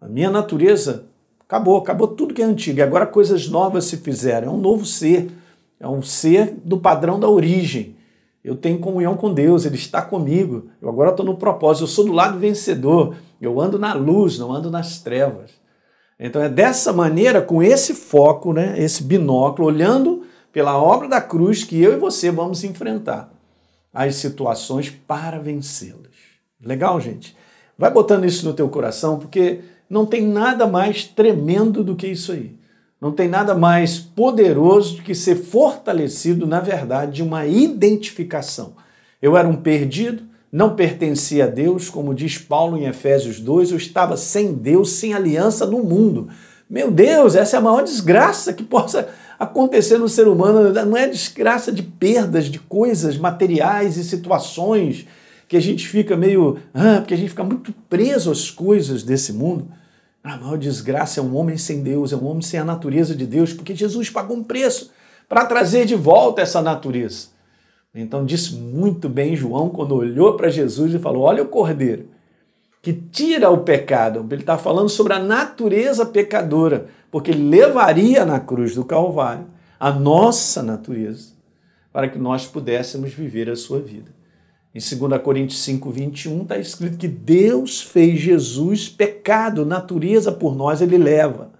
a 0.01 0.09
minha 0.09 0.31
natureza 0.31 1.07
acabou, 1.41 1.79
acabou 1.79 2.09
tudo 2.09 2.35
que 2.35 2.43
é 2.43 2.45
antigo, 2.45 2.81
e 2.81 2.83
agora 2.83 3.07
coisas 3.07 3.49
novas 3.49 3.85
se 3.85 3.97
fizeram. 3.97 4.49
É 4.49 4.51
um 4.51 4.61
novo 4.61 4.85
ser, 4.85 5.31
é 5.79 5.87
um 5.89 6.03
ser 6.03 6.55
do 6.65 6.79
padrão 6.79 7.19
da 7.19 7.29
origem 7.29 7.97
eu 8.45 8.57
tenho 8.57 8.79
comunhão 8.79 9.17
com 9.17 9.33
Deus, 9.33 9.65
Ele 9.65 9.75
está 9.77 10.01
comigo. 10.01 10.69
Eu 10.81 10.89
agora 10.89 11.11
estou 11.11 11.27
no 11.27 11.37
propósito, 11.37 11.85
eu 11.85 11.89
sou 11.89 12.05
do 12.05 12.13
lado 12.13 12.39
vencedor. 12.39 13.17
Eu 13.41 13.61
ando 13.61 13.79
na 13.79 13.95
luz, 13.95 14.39
não 14.39 14.53
ando 14.53 14.71
nas 14.71 15.01
trevas. 15.01 15.51
Então 16.19 16.43
é 16.43 16.49
dessa 16.49 16.93
maneira, 16.93 17.41
com 17.41 17.63
esse 17.63 17.95
foco, 17.95 18.53
né, 18.53 18.75
esse 18.77 19.03
binóculo, 19.03 19.69
olhando 19.69 20.25
pela 20.53 20.77
obra 20.77 21.09
da 21.09 21.21
cruz, 21.21 21.63
que 21.63 21.81
eu 21.81 21.93
e 21.93 21.97
você 21.97 22.31
vamos 22.31 22.65
enfrentar 22.65 23.33
as 23.93 24.17
situações 24.17 24.91
para 24.91 25.39
vencê-las. 25.39 26.09
Legal, 26.61 27.01
gente? 27.01 27.37
Vai 27.77 27.91
botando 27.91 28.25
isso 28.25 28.45
no 28.45 28.53
teu 28.53 28.69
coração, 28.69 29.19
porque 29.19 29.61
não 29.89 30.05
tem 30.05 30.27
nada 30.27 30.67
mais 30.67 31.05
tremendo 31.05 31.85
do 31.85 31.95
que 31.95 32.09
isso 32.09 32.33
aí. 32.33 32.58
Não 33.01 33.13
tem 33.13 33.29
nada 33.29 33.55
mais 33.55 33.99
poderoso 33.99 34.97
do 34.97 35.03
que 35.03 35.15
ser 35.15 35.37
fortalecido, 35.37 36.47
na 36.47 36.59
verdade, 36.59 37.13
de 37.13 37.23
uma 37.23 37.47
identificação. 37.47 38.75
Eu 39.23 39.37
era 39.37 39.47
um 39.47 39.55
perdido, 39.55 40.25
não 40.51 40.75
pertencia 40.75 41.45
a 41.45 41.49
Deus, 41.49 41.89
como 41.89 42.15
diz 42.15 42.39
Paulo 42.39 42.77
em 42.77 42.87
Efésios 42.87 43.39
2, 43.39 43.71
eu 43.71 43.77
estava 43.77 44.17
sem 44.17 44.53
Deus, 44.53 44.91
sem 44.93 45.15
aliança 45.15 45.65
no 45.65 45.83
mundo. 45.83 46.29
Meu 46.69 46.91
Deus, 46.91 47.37
essa 47.37 47.57
é 47.57 47.59
a 47.59 47.63
maior 47.63 47.83
desgraça 47.83 48.53
que 48.53 48.65
possa 48.65 49.09
acontecer 49.39 49.97
no 49.97 50.09
ser 50.09 50.27
humano. 50.27 50.73
Não 50.85 50.97
é 50.97 51.07
desgraça 51.07 51.71
de 51.71 51.83
perdas 51.83 52.47
de 52.47 52.59
coisas 52.59 53.17
materiais 53.17 53.97
e 53.97 54.03
situações 54.03 55.07
que 55.47 55.57
a 55.57 55.61
gente 55.61 55.87
fica 55.87 56.17
meio. 56.17 56.59
Ah, 56.75 56.97
porque 56.99 57.15
a 57.15 57.17
gente 57.17 57.31
fica 57.31 57.45
muito 57.45 57.73
preso 57.89 58.31
às 58.31 58.51
coisas 58.51 59.03
desse 59.03 59.33
mundo. 59.33 59.69
A 60.29 60.37
maior 60.37 60.59
desgraça 60.59 61.21
é 61.21 61.23
um 61.23 61.35
homem 61.35 61.57
sem 61.57 61.83
Deus, 61.83 62.13
é 62.13 62.17
um 62.17 62.27
homem 62.27 62.43
sem 62.43 62.61
a 62.61 62.65
natureza 62.65 63.15
de 63.15 63.27
Deus, 63.27 63.55
porque 63.55 63.75
Jesus 63.75 64.11
pagou 64.11 64.37
um 64.37 64.45
preço 64.45 64.93
para 65.27 65.47
trazer 65.47 65.87
de 65.87 65.95
volta 65.95 66.43
essa 66.43 66.61
natureza. 66.61 67.29
Então 67.95 68.27
disse 68.27 68.55
muito 68.55 69.09
bem 69.09 69.35
João 69.35 69.71
quando 69.71 69.95
olhou 69.95 70.37
para 70.37 70.51
Jesus 70.51 70.93
e 70.93 70.99
falou: 70.99 71.23
Olha 71.23 71.43
o 71.43 71.49
cordeiro 71.49 72.11
que 72.83 72.93
tira 72.93 73.49
o 73.49 73.65
pecado. 73.65 74.27
Ele 74.31 74.43
está 74.43 74.59
falando 74.59 74.91
sobre 74.91 75.15
a 75.15 75.19
natureza 75.19 76.05
pecadora, 76.05 76.89
porque 77.11 77.31
ele 77.31 77.49
levaria 77.49 78.27
na 78.27 78.39
cruz 78.39 78.75
do 78.75 78.85
Calvário 78.85 79.47
a 79.81 79.91
nossa 79.91 80.63
natureza 80.63 81.33
para 81.91 82.07
que 82.07 82.19
nós 82.19 82.47
pudéssemos 82.47 83.15
viver 83.15 83.49
a 83.49 83.57
sua 83.57 83.81
vida. 83.81 84.18
Em 84.75 84.81
2 84.81 85.23
Coríntios 85.23 85.63
5, 85.63 85.91
21 85.91 86.43
está 86.43 86.59
escrito 86.59 86.99
que 86.99 87.09
Deus 87.09 87.81
fez 87.81 88.21
Jesus 88.21 88.89
pecado, 88.89 89.65
natureza 89.65 90.31
por 90.31 90.55
nós 90.55 90.83
ele 90.83 90.99
leva, 90.99 91.53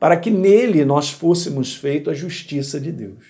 para 0.00 0.16
que 0.16 0.30
nele 0.30 0.84
nós 0.84 1.10
fôssemos 1.10 1.74
feito 1.74 2.10
a 2.10 2.14
justiça 2.14 2.80
de 2.80 2.90
Deus. 2.90 3.24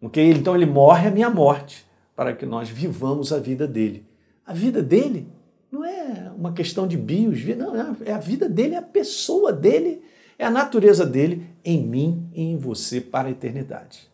Ok? 0.00 0.30
Então 0.30 0.54
ele 0.54 0.66
morre 0.66 1.08
a 1.08 1.10
minha 1.10 1.28
morte, 1.28 1.84
para 2.16 2.32
que 2.32 2.46
nós 2.46 2.68
vivamos 2.68 3.32
a 3.32 3.38
vida 3.38 3.66
dele. 3.66 4.06
A 4.46 4.54
vida 4.54 4.82
dele 4.82 5.28
não 5.70 5.84
é 5.84 6.32
uma 6.36 6.52
questão 6.52 6.86
de 6.86 6.96
bios, 6.96 7.44
não, 7.56 7.96
é 8.04 8.12
a 8.12 8.18
vida 8.18 8.48
dele, 8.48 8.74
é 8.74 8.78
a 8.78 8.82
pessoa 8.82 9.52
dele, 9.52 10.02
é 10.38 10.46
a 10.46 10.50
natureza 10.50 11.04
dele 11.04 11.46
em 11.64 11.86
mim 11.86 12.28
e 12.32 12.42
em 12.42 12.56
você 12.56 13.00
para 13.00 13.28
a 13.28 13.30
eternidade. 13.30 14.08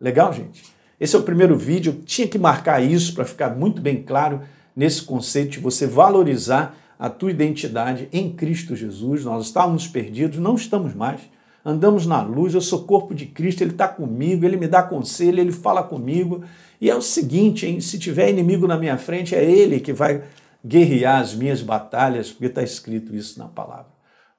Legal, 0.00 0.32
gente? 0.32 0.75
Esse 0.98 1.14
é 1.14 1.18
o 1.18 1.22
primeiro 1.22 1.56
vídeo, 1.56 1.92
eu 1.92 2.04
tinha 2.04 2.26
que 2.26 2.38
marcar 2.38 2.82
isso 2.82 3.14
para 3.14 3.24
ficar 3.24 3.54
muito 3.54 3.82
bem 3.82 4.02
claro 4.02 4.40
nesse 4.74 5.02
conceito 5.02 5.52
de 5.52 5.60
você 5.60 5.86
valorizar 5.86 6.76
a 6.98 7.10
tua 7.10 7.30
identidade 7.30 8.08
em 8.12 8.32
Cristo 8.32 8.74
Jesus. 8.74 9.24
Nós 9.24 9.46
estávamos 9.46 9.86
perdidos, 9.86 10.38
não 10.38 10.54
estamos 10.54 10.94
mais. 10.94 11.20
Andamos 11.64 12.06
na 12.06 12.22
luz, 12.22 12.54
eu 12.54 12.60
sou 12.60 12.84
corpo 12.84 13.14
de 13.14 13.26
Cristo, 13.26 13.62
Ele 13.62 13.72
está 13.72 13.88
comigo, 13.88 14.44
Ele 14.44 14.56
me 14.56 14.68
dá 14.68 14.82
conselho, 14.82 15.40
Ele 15.40 15.52
fala 15.52 15.82
comigo. 15.82 16.44
E 16.80 16.88
é 16.88 16.94
o 16.94 17.02
seguinte, 17.02 17.66
hein? 17.66 17.80
se 17.80 17.98
tiver 17.98 18.30
inimigo 18.30 18.66
na 18.66 18.78
minha 18.78 18.96
frente, 18.96 19.34
é 19.34 19.44
Ele 19.44 19.80
que 19.80 19.92
vai 19.92 20.22
guerrear 20.64 21.20
as 21.20 21.34
minhas 21.34 21.62
batalhas, 21.62 22.30
porque 22.30 22.46
está 22.46 22.62
escrito 22.62 23.14
isso 23.14 23.38
na 23.38 23.46
palavra. 23.46 23.86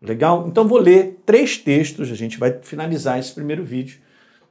Legal? 0.02 0.48
Então 0.48 0.68
vou 0.68 0.80
ler 0.80 1.22
três 1.26 1.58
textos, 1.58 2.12
a 2.12 2.16
gente 2.16 2.38
vai 2.38 2.60
finalizar 2.62 3.20
esse 3.20 3.34
primeiro 3.34 3.64
vídeo, 3.64 4.00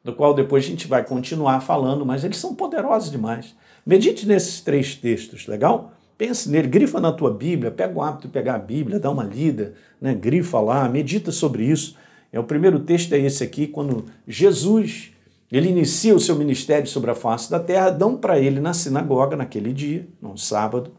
do 0.07 0.15
qual 0.15 0.33
depois 0.33 0.65
a 0.65 0.69
gente 0.69 0.87
vai 0.87 1.05
continuar 1.05 1.59
falando, 1.59 2.07
mas 2.07 2.23
eles 2.23 2.37
são 2.37 2.55
poderosos 2.55 3.11
demais. 3.11 3.57
Medite 3.85 4.25
nesses 4.25 4.61
três 4.61 4.95
textos, 4.95 5.49
legal? 5.49 5.95
Pense 6.17 6.49
nele, 6.49 6.69
grifa 6.69 7.01
na 7.01 7.11
tua 7.11 7.35
Bíblia, 7.35 7.73
pega 7.73 7.93
o 7.93 8.01
hábito 8.01 8.29
de 8.29 8.33
pegar 8.33 8.55
a 8.55 8.59
Bíblia, 8.59 9.01
dá 9.01 9.11
uma 9.11 9.25
lida, 9.25 9.75
né? 10.01 10.15
grifa 10.15 10.61
lá, 10.61 10.89
medita 10.89 11.33
sobre 11.33 11.65
isso. 11.65 11.97
É, 12.33 12.39
o 12.39 12.45
primeiro 12.45 12.79
texto 12.79 13.13
é 13.15 13.19
esse 13.19 13.43
aqui, 13.43 13.67
quando 13.67 14.05
Jesus 14.29 15.11
ele 15.51 15.71
inicia 15.71 16.15
o 16.15 16.21
seu 16.21 16.37
ministério 16.37 16.87
sobre 16.87 17.11
a 17.11 17.15
face 17.15 17.51
da 17.51 17.59
terra, 17.59 17.91
dão 17.91 18.17
para 18.17 18.39
ele 18.39 18.61
na 18.61 18.73
sinagoga 18.73 19.37
naquele 19.37 19.73
dia, 19.73 20.07
num 20.23 20.37
sábado, 20.37 20.93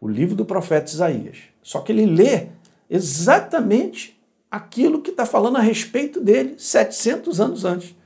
o 0.00 0.08
livro 0.08 0.34
do 0.34 0.44
profeta 0.44 0.90
Isaías. 0.90 1.36
Só 1.62 1.78
que 1.78 1.92
ele 1.92 2.06
lê 2.06 2.48
exatamente 2.90 4.20
aquilo 4.50 5.00
que 5.00 5.10
está 5.10 5.24
falando 5.24 5.58
a 5.58 5.62
respeito 5.62 6.20
dele 6.20 6.56
700 6.58 7.40
anos 7.40 7.64
antes. 7.64 7.97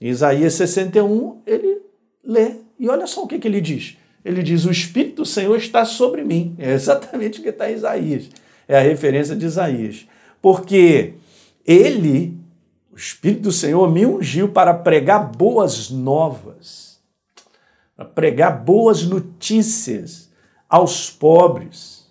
Em 0.00 0.08
Isaías 0.08 0.54
61, 0.54 1.40
ele 1.46 1.80
lê. 2.22 2.56
E 2.78 2.88
olha 2.88 3.06
só 3.06 3.22
o 3.22 3.26
que, 3.26 3.38
que 3.38 3.48
ele 3.48 3.60
diz. 3.60 3.96
Ele 4.24 4.42
diz: 4.42 4.64
O 4.64 4.70
Espírito 4.70 5.16
do 5.16 5.26
Senhor 5.26 5.56
está 5.56 5.84
sobre 5.84 6.24
mim. 6.24 6.54
É 6.58 6.72
exatamente 6.72 7.40
o 7.40 7.42
que 7.42 7.48
está 7.48 7.70
em 7.70 7.74
Isaías. 7.74 8.28
É 8.68 8.76
a 8.76 8.82
referência 8.82 9.34
de 9.34 9.46
Isaías. 9.46 10.06
Porque 10.42 11.14
ele, 11.64 12.36
o 12.92 12.96
Espírito 12.96 13.42
do 13.42 13.52
Senhor, 13.52 13.90
me 13.90 14.04
ungiu 14.04 14.48
para 14.48 14.74
pregar 14.74 15.30
boas 15.30 15.90
novas, 15.90 17.00
para 17.96 18.04
pregar 18.04 18.64
boas 18.64 19.04
notícias 19.04 20.30
aos 20.68 21.10
pobres. 21.10 22.06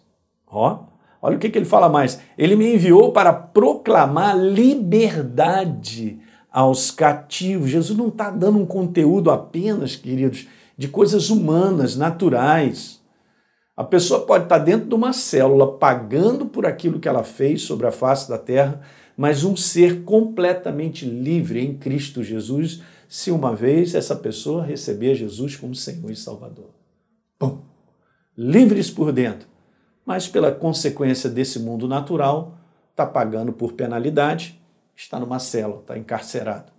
Ó, 0.47 0.85
olha 1.21 1.35
o 1.35 1.39
que, 1.39 1.49
que 1.49 1.57
ele 1.57 1.65
fala 1.65 1.89
mais. 1.89 2.19
Ele 2.37 2.55
me 2.55 2.73
enviou 2.73 3.11
para 3.11 3.31
proclamar 3.31 4.37
liberdade 4.37 6.19
aos 6.55 6.89
cativos. 6.89 7.69
Jesus 7.69 7.97
não 7.97 8.07
está 8.07 8.29
dando 8.29 8.57
um 8.59 8.65
conteúdo 8.65 9.29
apenas, 9.29 9.97
queridos, 9.97 10.47
de 10.77 10.87
coisas 10.87 11.29
humanas, 11.29 11.97
naturais. 11.97 13.01
A 13.75 13.83
pessoa 13.83 14.25
pode 14.25 14.45
estar 14.45 14.59
dentro 14.59 14.87
de 14.87 14.95
uma 14.95 15.11
célula 15.11 15.73
pagando 15.73 16.45
por 16.45 16.65
aquilo 16.65 16.97
que 16.97 17.09
ela 17.09 17.25
fez 17.25 17.63
sobre 17.63 17.85
a 17.87 17.91
face 17.91 18.29
da 18.29 18.37
terra, 18.37 18.79
mas 19.17 19.43
um 19.43 19.53
ser 19.53 20.03
completamente 20.03 21.03
livre 21.03 21.59
em 21.59 21.75
Cristo 21.75 22.23
Jesus, 22.23 22.81
se 23.09 23.31
uma 23.31 23.53
vez 23.53 23.93
essa 23.93 24.15
pessoa 24.15 24.63
receber 24.63 25.13
Jesus 25.13 25.57
como 25.57 25.75
Senhor 25.75 26.09
e 26.09 26.15
Salvador. 26.15 26.69
Bom, 27.37 27.63
livres 28.37 28.89
por 28.89 29.11
dentro, 29.11 29.45
mas 30.05 30.25
pela 30.25 30.53
consequência 30.53 31.29
desse 31.29 31.59
mundo 31.59 31.85
natural, 31.85 32.57
está 32.91 33.05
pagando 33.05 33.51
por 33.51 33.73
penalidade, 33.73 34.57
está 34.95 35.19
numa 35.19 35.39
cela, 35.39 35.79
está 35.79 35.97
encarcerado. 35.97 36.71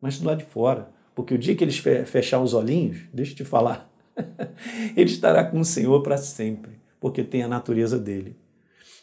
Mas 0.00 0.18
do 0.18 0.26
lado 0.26 0.38
de 0.38 0.44
fora, 0.44 0.88
porque 1.14 1.34
o 1.34 1.38
dia 1.38 1.54
que 1.54 1.64
eles 1.64 1.78
fechar 1.78 2.40
os 2.40 2.54
olhinhos, 2.54 2.98
deixa 3.12 3.32
eu 3.32 3.36
te 3.36 3.44
falar, 3.44 3.90
ele 4.96 5.10
estará 5.10 5.44
com 5.44 5.60
o 5.60 5.64
Senhor 5.64 6.02
para 6.02 6.16
sempre, 6.16 6.72
porque 7.00 7.22
tem 7.22 7.42
a 7.42 7.48
natureza 7.48 7.98
dele. 7.98 8.36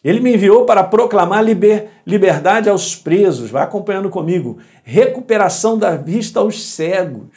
Ele 0.03 0.19
me 0.19 0.35
enviou 0.35 0.65
para 0.65 0.83
proclamar 0.83 1.43
liber, 1.43 1.89
liberdade 2.05 2.69
aos 2.69 2.95
presos, 2.95 3.49
vai 3.49 3.63
acompanhando 3.63 4.09
comigo, 4.09 4.59
recuperação 4.83 5.77
da 5.77 5.95
vista 5.95 6.39
aos 6.39 6.63
cegos, 6.63 7.27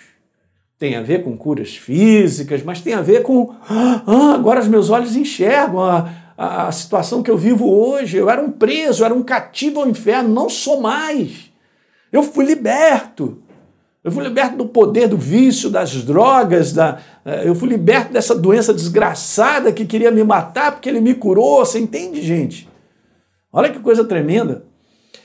tem 0.79 0.95
a 0.95 1.03
ver 1.03 1.25
com 1.25 1.37
curas 1.37 1.77
físicas, 1.77 2.63
mas 2.63 2.81
tem 2.81 2.95
a 2.95 3.01
ver 3.01 3.23
com 3.23 3.55
ah, 3.69 4.35
agora 4.35 4.61
os 4.61 4.69
meus 4.69 4.91
olhos 4.91 5.17
enxergam 5.17 5.81
a, 5.81 6.09
a, 6.39 6.71
situação 6.71 7.23
que 7.23 7.31
eu 7.31 7.37
vivo 7.37 7.69
hoje. 7.69 8.17
Eu 8.17 8.31
era 8.31 8.41
um 8.41 8.51
preso, 8.51 9.03
eu 9.03 9.07
era 9.07 9.15
um 9.15 9.23
cativo 9.23 9.81
ao 9.81 9.89
inferno, 9.89 10.33
não 10.33 10.49
sou 10.49 10.81
mais. 10.81 11.51
Eu 12.13 12.23
fui 12.23 12.45
liberto. 12.45 13.43
Eu 14.05 14.13
fui 14.13 14.23
liberto 14.23 14.57
do 14.57 14.67
poder 14.67 15.09
do 15.09 15.19
vício, 15.19 15.69
das 15.69 15.93
drogas, 16.05 16.73
da, 16.73 16.99
eh, 17.25 17.43
eu 17.47 17.55
fui 17.55 17.69
liberto 17.69 18.13
dessa 18.13 18.35
doença 18.35 18.73
desgraçada 18.73 19.73
que 19.73 19.85
queria 19.85 20.11
me 20.11 20.23
matar 20.23 20.71
porque 20.73 20.89
ele 20.89 21.01
me 21.01 21.15
curou. 21.15 21.59
Você 21.59 21.81
entende, 21.81 22.23
gente? 22.23 22.69
Olha 23.53 23.71
que 23.71 23.81
coisa 23.81 24.05
tremenda 24.05 24.65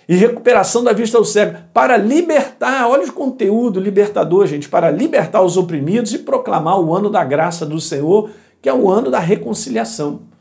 e 0.09 0.15
recuperação 0.15 0.83
da 0.83 0.91
vista 0.91 1.17
ao 1.17 1.23
cego, 1.23 1.57
para 1.73 1.95
libertar, 1.95 2.89
olha 2.89 3.05
o 3.05 3.13
conteúdo 3.13 3.79
libertador, 3.79 4.47
gente, 4.47 4.67
para 4.67 4.91
libertar 4.91 5.41
os 5.41 5.55
oprimidos 5.55 6.13
e 6.13 6.19
proclamar 6.19 6.79
o 6.79 6.93
ano 6.93 7.09
da 7.09 7.23
graça 7.23 7.65
do 7.65 7.79
Senhor, 7.79 8.29
que 8.61 8.67
é 8.67 8.73
o 8.73 8.89
ano 8.89 9.09
da 9.09 9.19
reconciliação. 9.19 10.32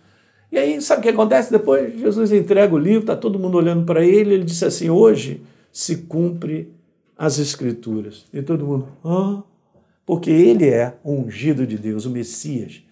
E 0.53 0.59
aí, 0.59 0.83
sabe 0.83 1.01
o 1.01 1.03
que 1.03 1.09
acontece? 1.09 1.51
Depois 1.51 1.99
Jesus 1.99 2.31
entrega 2.31 2.75
o 2.75 2.79
livro, 2.79 3.01
está 3.01 3.17
todo 3.17 3.39
mundo 3.39 3.57
olhando 3.57 3.87
para 3.87 4.05
ele, 4.05 4.35
ele 4.35 4.45
disse 4.45 4.67
assim: 4.67 4.91
hoje 4.91 5.43
se 5.73 5.97
cumpre 6.03 6.71
as 7.17 7.39
Escrituras. 7.39 8.27
E 8.31 8.43
todo 8.43 8.67
mundo, 8.67 8.89
ah, 9.03 9.43
porque 10.05 10.31
ele 10.31 10.69
é 10.69 10.99
o 11.03 11.13
ungido 11.13 11.67
de 11.67 11.79
Deus, 11.79 12.05
o 12.05 12.11
Messias, 12.11 12.83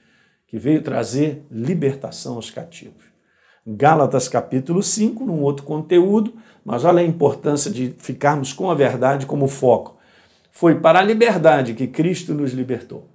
que 0.47 0.59
veio 0.59 0.83
trazer 0.83 1.45
libertação 1.51 2.37
aos 2.37 2.51
cativos. 2.51 3.05
Gálatas 3.67 4.27
capítulo 4.27 4.83
5, 4.83 5.23
num 5.27 5.43
outro 5.43 5.67
conteúdo, 5.67 6.33
mas 6.65 6.87
olha 6.87 7.01
a 7.01 7.05
importância 7.05 7.71
de 7.71 7.95
ficarmos 7.99 8.55
com 8.55 8.71
a 8.71 8.75
verdade 8.75 9.27
como 9.27 9.47
foco. 9.47 9.99
Foi 10.51 10.77
para 10.77 11.01
a 11.01 11.05
liberdade 11.05 11.75
que 11.75 11.87
Cristo 11.87 12.33
nos 12.33 12.53
libertou. 12.53 13.07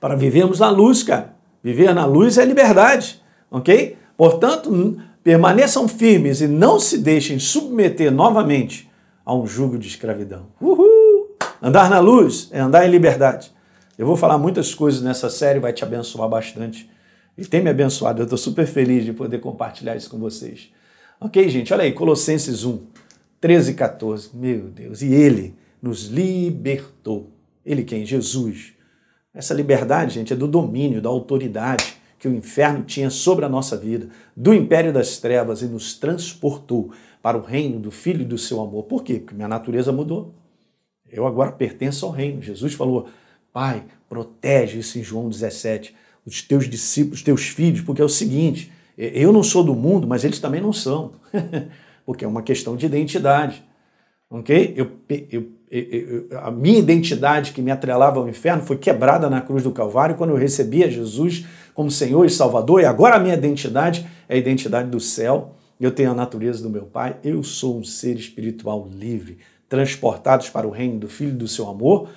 Para 0.00 0.16
vivermos 0.16 0.58
na 0.58 0.68
luz, 0.68 1.04
cara. 1.04 1.43
Viver 1.64 1.94
na 1.94 2.04
luz 2.04 2.36
é 2.36 2.44
liberdade, 2.44 3.22
ok? 3.50 3.96
Portanto, 4.18 5.00
permaneçam 5.22 5.88
firmes 5.88 6.42
e 6.42 6.46
não 6.46 6.78
se 6.78 6.98
deixem 6.98 7.38
submeter 7.38 8.12
novamente 8.12 8.90
a 9.24 9.34
um 9.34 9.46
jugo 9.46 9.78
de 9.78 9.88
escravidão. 9.88 10.48
Uhul! 10.60 11.34
Andar 11.62 11.88
na 11.88 12.00
luz 12.00 12.50
é 12.52 12.60
andar 12.60 12.86
em 12.86 12.90
liberdade. 12.90 13.50
Eu 13.96 14.06
vou 14.06 14.14
falar 14.14 14.36
muitas 14.36 14.74
coisas 14.74 15.00
nessa 15.00 15.30
série, 15.30 15.58
vai 15.58 15.72
te 15.72 15.82
abençoar 15.82 16.28
bastante. 16.28 16.90
E 17.38 17.46
tem 17.46 17.62
me 17.62 17.70
abençoado, 17.70 18.20
eu 18.20 18.24
estou 18.24 18.36
super 18.36 18.66
feliz 18.66 19.02
de 19.02 19.14
poder 19.14 19.38
compartilhar 19.38 19.96
isso 19.96 20.10
com 20.10 20.18
vocês. 20.18 20.70
Ok, 21.18 21.48
gente, 21.48 21.72
olha 21.72 21.84
aí, 21.84 21.92
Colossenses 21.92 22.62
1, 22.62 22.78
13 23.40 23.70
e 23.70 23.74
14. 23.74 24.30
Meu 24.34 24.64
Deus, 24.64 25.00
e 25.00 25.14
Ele 25.14 25.54
nos 25.80 26.08
libertou. 26.08 27.30
Ele 27.64 27.84
quem? 27.84 28.04
Jesus. 28.04 28.73
Essa 29.34 29.52
liberdade, 29.52 30.14
gente, 30.14 30.32
é 30.32 30.36
do 30.36 30.46
domínio, 30.46 31.02
da 31.02 31.08
autoridade 31.08 31.96
que 32.18 32.28
o 32.28 32.34
inferno 32.34 32.84
tinha 32.84 33.10
sobre 33.10 33.44
a 33.44 33.48
nossa 33.48 33.76
vida, 33.76 34.08
do 34.34 34.54
império 34.54 34.92
das 34.92 35.18
trevas 35.18 35.60
e 35.60 35.66
nos 35.66 35.94
transportou 35.94 36.92
para 37.20 37.36
o 37.36 37.42
reino 37.42 37.78
do 37.78 37.90
Filho 37.90 38.22
e 38.22 38.24
do 38.24 38.38
seu 38.38 38.60
amor. 38.60 38.84
Por 38.84 39.02
quê? 39.02 39.14
Porque 39.14 39.34
minha 39.34 39.48
natureza 39.48 39.92
mudou. 39.92 40.32
Eu 41.10 41.26
agora 41.26 41.52
pertenço 41.52 42.06
ao 42.06 42.12
reino. 42.12 42.40
Jesus 42.40 42.74
falou: 42.74 43.08
Pai, 43.52 43.84
protege 44.08 44.78
isso 44.78 44.98
em 44.98 45.02
João 45.02 45.28
17, 45.28 45.94
os 46.24 46.40
teus 46.40 46.68
discípulos, 46.68 47.18
os 47.18 47.22
teus 47.22 47.48
filhos, 47.48 47.82
porque 47.82 48.00
é 48.00 48.04
o 48.04 48.08
seguinte: 48.08 48.72
eu 48.96 49.32
não 49.32 49.42
sou 49.42 49.64
do 49.64 49.74
mundo, 49.74 50.06
mas 50.06 50.24
eles 50.24 50.38
também 50.38 50.60
não 50.60 50.72
são. 50.72 51.12
porque 52.06 52.24
é 52.24 52.28
uma 52.28 52.42
questão 52.42 52.76
de 52.76 52.86
identidade. 52.86 53.62
Ok? 54.30 54.74
Eu, 54.76 54.92
eu, 55.30 55.52
a 56.40 56.50
minha 56.50 56.78
identidade 56.78 57.52
que 57.52 57.60
me 57.60 57.70
atrelava 57.70 58.20
ao 58.20 58.28
inferno 58.28 58.62
foi 58.62 58.76
quebrada 58.76 59.28
na 59.28 59.40
cruz 59.40 59.62
do 59.62 59.72
Calvário 59.72 60.14
quando 60.14 60.30
eu 60.30 60.36
recebia 60.36 60.90
Jesus 60.90 61.46
como 61.74 61.90
Senhor 61.90 62.24
e 62.24 62.30
Salvador, 62.30 62.80
e 62.80 62.84
agora 62.84 63.16
a 63.16 63.18
minha 63.18 63.34
identidade 63.34 64.06
é 64.28 64.34
a 64.34 64.38
identidade 64.38 64.88
do 64.88 65.00
céu. 65.00 65.56
Eu 65.80 65.90
tenho 65.90 66.12
a 66.12 66.14
natureza 66.14 66.62
do 66.62 66.70
meu 66.70 66.84
Pai, 66.84 67.16
eu 67.24 67.42
sou 67.42 67.78
um 67.78 67.82
ser 67.82 68.16
espiritual 68.16 68.88
livre, 68.88 69.38
transportados 69.68 70.48
para 70.48 70.68
o 70.68 70.70
reino 70.70 71.00
do 71.00 71.08
Filho 71.08 71.34
do 71.34 71.48
seu 71.48 71.68
amor, 71.68 72.08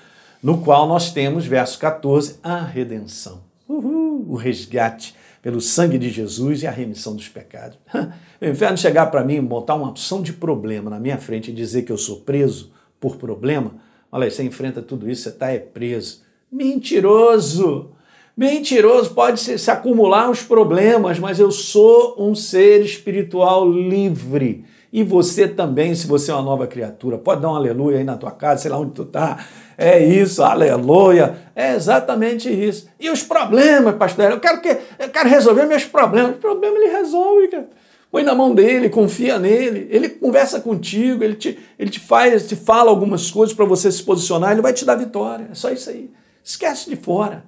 no 0.43 0.59
qual 0.59 0.87
nós 0.87 1.11
temos, 1.11 1.47
verso 1.47 1.79
14, 1.79 2.35
a 2.43 2.61
redenção. 2.61 3.41
Uhul, 3.67 4.25
o 4.29 4.35
resgate 4.35 5.15
pelo 5.41 5.59
sangue 5.59 5.97
de 5.97 6.09
Jesus 6.09 6.61
e 6.61 6.67
a 6.67 6.71
remissão 6.71 7.15
dos 7.15 7.27
pecados. 7.27 7.77
O 8.39 8.45
inferno 8.45 8.77
chegar 8.77 9.07
para 9.07 9.23
mim, 9.23 9.41
botar 9.41 9.73
uma 9.73 9.89
opção 9.89 10.21
de 10.21 10.31
problema 10.31 10.91
na 10.91 10.99
minha 10.99 11.17
frente 11.17 11.49
e 11.49 11.53
dizer 11.53 11.81
que 11.81 11.91
eu 11.91 11.97
sou 11.97 12.17
preso 12.17 12.71
por 12.99 13.17
problema, 13.17 13.75
olha, 14.11 14.29
você 14.29 14.43
enfrenta 14.43 14.81
tudo 14.81 15.09
isso, 15.09 15.23
você 15.23 15.29
está 15.29 15.51
é 15.51 15.59
preso. 15.59 16.21
Mentiroso! 16.51 17.91
Mentiroso, 18.35 19.15
pode 19.15 19.39
se, 19.39 19.57
se 19.57 19.71
acumular 19.71 20.29
os 20.29 20.43
problemas, 20.43 21.17
mas 21.17 21.39
eu 21.39 21.51
sou 21.51 22.15
um 22.19 22.35
ser 22.35 22.81
espiritual 22.81 23.67
livre. 23.67 24.63
E 24.93 25.03
você 25.03 25.47
também, 25.47 25.93
se 25.95 26.07
você 26.07 26.31
é 26.31 26.33
uma 26.33 26.43
nova 26.43 26.67
criatura, 26.67 27.17
pode 27.17 27.41
dar 27.41 27.51
um 27.51 27.55
aleluia 27.55 27.97
aí 27.97 28.03
na 28.03 28.15
tua 28.15 28.31
casa, 28.31 28.61
sei 28.61 28.71
lá 28.71 28.77
onde 28.77 28.91
tu 28.91 29.05
tá. 29.05 29.43
É 29.77 30.03
isso, 30.03 30.41
aleluia. 30.43 31.35
É 31.55 31.73
exatamente 31.75 32.49
isso. 32.49 32.87
E 32.99 33.09
os 33.09 33.21
problemas, 33.21 33.95
pastor? 33.95 34.31
Eu 34.31 34.39
quero 34.39 34.61
que 34.61 34.69
eu 34.99 35.09
quero 35.09 35.29
resolver 35.29 35.65
meus 35.65 35.85
problemas. 35.85 36.35
O 36.35 36.39
problema 36.39 36.77
ele 36.77 36.91
resolve, 36.91 37.47
cara. 37.47 37.67
Põe 38.11 38.23
na 38.23 38.33
mão 38.33 38.55
dele, 38.55 38.89
confia 38.89 39.37
nele. 39.37 39.87
Ele 39.89 40.09
conversa 40.09 40.59
contigo, 40.61 41.23
ele 41.23 41.35
te, 41.35 41.59
ele 41.77 41.89
te 41.89 41.99
faz, 41.99 42.47
te 42.47 42.55
fala 42.55 42.89
algumas 42.89 43.29
coisas 43.29 43.53
para 43.53 43.65
você 43.65 43.91
se 43.91 44.01
posicionar, 44.01 44.51
ele 44.51 44.61
vai 44.61 44.73
te 44.73 44.85
dar 44.85 44.95
vitória. 44.95 45.49
É 45.51 45.55
só 45.55 45.69
isso 45.69 45.89
aí. 45.89 46.09
Esquece 46.43 46.89
de 46.89 46.95
fora. 46.95 47.43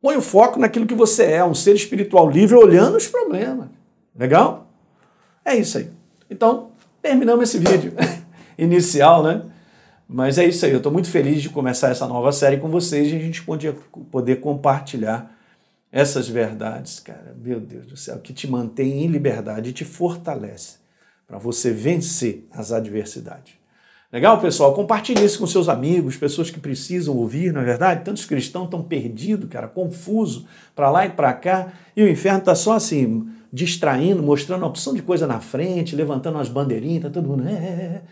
Põe 0.00 0.16
o 0.16 0.22
foco 0.22 0.58
naquilo 0.58 0.86
que 0.86 0.94
você 0.94 1.24
é, 1.24 1.44
um 1.44 1.54
ser 1.54 1.74
espiritual 1.74 2.30
livre, 2.30 2.56
olhando 2.56 2.96
os 2.96 3.08
problemas. 3.08 3.68
Legal? 4.18 4.70
É 5.44 5.54
isso 5.54 5.78
aí. 5.78 5.90
Então, 6.30 6.70
terminamos 7.02 7.48
esse 7.48 7.58
vídeo 7.58 7.92
inicial, 8.56 9.22
né? 9.22 9.42
Mas 10.08 10.38
é 10.38 10.44
isso 10.44 10.64
aí, 10.64 10.70
eu 10.70 10.76
estou 10.76 10.92
muito 10.92 11.10
feliz 11.10 11.42
de 11.42 11.48
começar 11.48 11.90
essa 11.90 12.06
nova 12.06 12.30
série 12.30 12.58
com 12.58 12.68
vocês 12.68 13.10
e 13.10 13.16
a 13.16 13.18
gente 13.18 13.42
poder, 13.42 13.74
poder 14.10 14.36
compartilhar 14.36 15.35
essas 15.90 16.28
verdades, 16.28 17.00
cara. 17.00 17.34
Meu 17.40 17.60
Deus 17.60 17.86
do 17.86 17.96
céu, 17.96 18.18
que 18.18 18.32
te 18.32 18.48
mantém 18.48 19.04
em 19.04 19.06
liberdade 19.06 19.70
e 19.70 19.72
te 19.72 19.84
fortalece 19.84 20.78
para 21.26 21.38
você 21.38 21.72
vencer 21.72 22.46
as 22.52 22.72
adversidades. 22.72 23.54
Legal, 24.12 24.40
pessoal? 24.40 24.72
Compartilhe 24.72 25.24
isso 25.24 25.38
com 25.38 25.46
seus 25.46 25.68
amigos, 25.68 26.16
pessoas 26.16 26.48
que 26.48 26.60
precisam 26.60 27.16
ouvir, 27.16 27.52
não 27.52 27.60
é 27.60 27.64
verdade? 27.64 28.04
Tantos 28.04 28.24
cristãos 28.24 28.66
estão 28.66 28.82
perdidos, 28.82 29.48
cara, 29.50 29.66
confuso, 29.66 30.46
para 30.74 30.90
lá 30.90 31.04
e 31.06 31.10
para 31.10 31.32
cá, 31.32 31.72
e 31.96 32.02
o 32.02 32.08
inferno 32.08 32.38
está 32.38 32.54
só 32.54 32.74
assim, 32.74 33.28
distraindo, 33.52 34.22
mostrando 34.22 34.62
uma 34.62 34.68
opção 34.68 34.94
de 34.94 35.02
coisa 35.02 35.26
na 35.26 35.40
frente, 35.40 35.96
levantando 35.96 36.36
umas 36.36 36.48
bandeirinhas, 36.48 37.02
tá 37.02 37.10
todo 37.10 37.28
mundo, 37.28 37.48
é, 37.48 37.52
é, 37.52 37.56
é. 37.56 38.02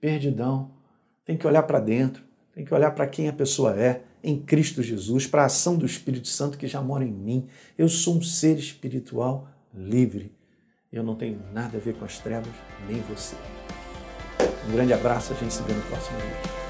perdidão. 0.00 0.70
Tem 1.26 1.36
que 1.36 1.46
olhar 1.46 1.62
para 1.64 1.78
dentro, 1.78 2.22
tem 2.54 2.64
que 2.64 2.72
olhar 2.72 2.90
para 2.92 3.06
quem 3.06 3.28
a 3.28 3.32
pessoa 3.32 3.78
é 3.78 4.02
em 4.24 4.40
Cristo 4.40 4.82
Jesus, 4.82 5.26
para 5.26 5.42
a 5.42 5.46
ação 5.46 5.76
do 5.76 5.84
Espírito 5.84 6.26
Santo 6.28 6.56
que 6.56 6.66
já 6.66 6.80
mora 6.80 7.04
em 7.04 7.12
mim. 7.12 7.46
Eu 7.76 7.88
sou 7.88 8.16
um 8.16 8.22
ser 8.22 8.58
espiritual 8.58 9.46
livre. 9.72 10.32
Eu 10.90 11.02
não 11.02 11.14
tenho 11.14 11.38
nada 11.52 11.76
a 11.76 11.80
ver 11.80 11.94
com 11.94 12.04
as 12.04 12.18
trevas, 12.18 12.52
nem 12.88 13.00
você. 13.02 13.36
Um 14.66 14.72
grande 14.72 14.94
abraço, 14.94 15.32
a 15.32 15.36
gente 15.36 15.52
se 15.52 15.62
vê 15.62 15.72
no 15.74 15.82
próximo 15.82 16.16
vídeo. 16.18 16.63